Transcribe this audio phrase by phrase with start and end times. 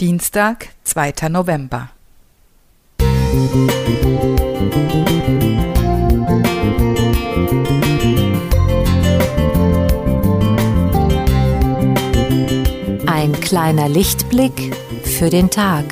[0.00, 1.28] Dienstag, 2.
[1.28, 1.90] November.
[13.06, 14.72] Ein kleiner Lichtblick
[15.02, 15.84] für den Tag.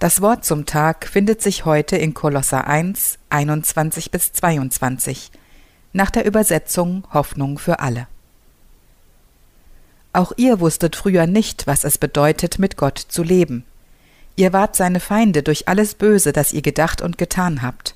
[0.00, 5.30] Das Wort zum Tag findet sich heute in Kolosser 1, 21 bis 22,
[5.92, 8.06] nach der Übersetzung Hoffnung für alle.
[10.14, 13.66] Auch ihr wusstet früher nicht, was es bedeutet, mit Gott zu leben.
[14.36, 17.94] Ihr wart seine Feinde durch alles Böse, das ihr gedacht und getan habt.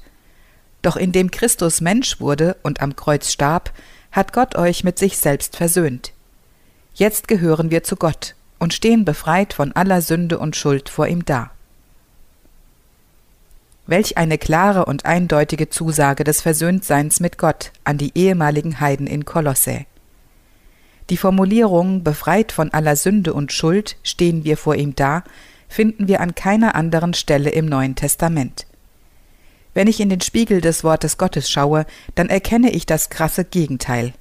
[0.82, 3.72] Doch indem Christus Mensch wurde und am Kreuz starb,
[4.12, 6.12] hat Gott euch mit sich selbst versöhnt.
[6.92, 11.24] Jetzt gehören wir zu Gott und stehen befreit von aller Sünde und Schuld vor ihm
[11.24, 11.50] da.
[13.86, 19.26] Welch eine klare und eindeutige Zusage des Versöhntseins mit Gott an die ehemaligen Heiden in
[19.26, 19.84] Kolossä.
[21.10, 25.22] Die Formulierung befreit von aller Sünde und Schuld stehen wir vor ihm da,
[25.68, 28.66] finden wir an keiner anderen Stelle im Neuen Testament.
[29.74, 34.14] Wenn ich in den Spiegel des Wortes Gottes schaue, dann erkenne ich das krasse Gegenteil.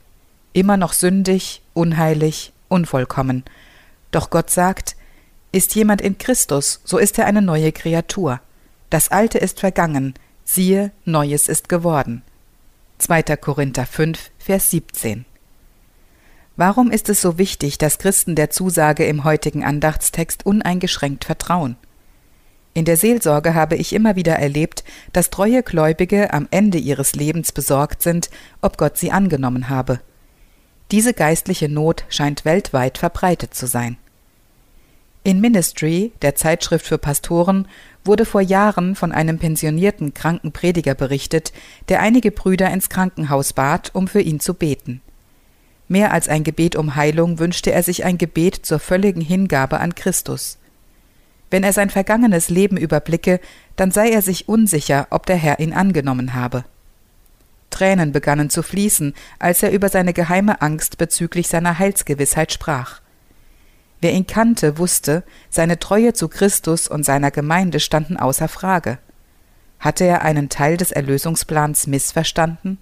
[0.52, 3.46] Immer noch sündig, unheilig, unvollkommen.
[4.12, 4.98] Doch Gott sagt,
[5.54, 8.42] ist jemand in Christus, so ist er eine neue Kreatur.
[8.94, 10.14] Das Alte ist vergangen,
[10.44, 12.22] siehe, Neues ist geworden.
[13.00, 13.24] 2.
[13.38, 15.26] Korinther 5, Vers 17.
[16.58, 21.76] Warum ist es so wichtig, dass Christen der Zusage im heutigen Andachtstext uneingeschränkt vertrauen?
[22.76, 27.52] In der Seelsorge habe ich immer wieder erlebt, dass treue Gläubige am Ende ihres Lebens
[27.52, 28.30] besorgt sind,
[28.62, 30.02] ob Gott sie angenommen habe.
[30.92, 33.98] Diese geistliche Not scheint weltweit verbreitet zu sein.
[35.26, 37.68] In Ministry, der Zeitschrift für Pastoren,
[38.04, 41.54] wurde vor Jahren von einem pensionierten kranken Prediger berichtet,
[41.88, 45.02] der einige Brüder ins Krankenhaus bat, um für ihn zu beten.
[45.88, 49.96] Mehr als ein Gebet um Heilung wünschte er sich ein Gebet zur völligen Hingabe an
[49.96, 50.58] Christus.
[51.50, 53.40] Wenn er sein vergangenes Leben überblicke,
[53.78, 56.66] dann sei er sich unsicher, ob der Herr ihn angenommen habe.
[57.70, 63.03] Tränen begannen zu fließen, als er über seine geheime Angst bezüglich seiner Heilsgewissheit sprach.
[64.04, 68.98] Wer ihn kannte, wusste, seine Treue zu Christus und seiner Gemeinde standen außer Frage.
[69.80, 72.80] Hatte er einen Teil des Erlösungsplans missverstanden?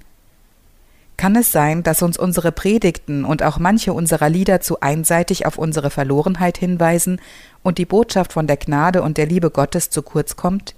[1.17, 5.59] Kann es sein, dass uns unsere Predigten und auch manche unserer Lieder zu einseitig auf
[5.59, 7.21] unsere Verlorenheit hinweisen
[7.61, 10.73] und die Botschaft von der Gnade und der Liebe Gottes zu kurz kommt?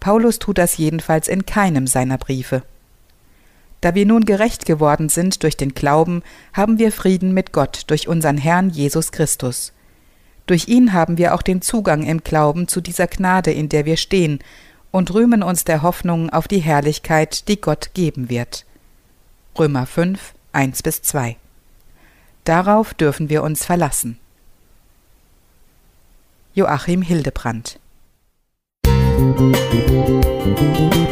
[0.00, 2.64] Paulus tut das jedenfalls in keinem seiner Briefe.
[3.80, 6.22] Da wir nun gerecht geworden sind durch den Glauben,
[6.52, 9.72] haben wir Frieden mit Gott durch unseren Herrn Jesus Christus.
[10.46, 13.96] Durch ihn haben wir auch den Zugang im Glauben zu dieser Gnade, in der wir
[13.96, 14.40] stehen,
[14.90, 18.64] und rühmen uns der Hoffnung auf die Herrlichkeit, die Gott geben wird.
[19.58, 21.36] Römer 5, 1 bis 2.
[22.44, 24.18] Darauf dürfen wir uns verlassen.
[26.54, 27.78] Joachim Hildebrand
[29.18, 31.07] Musik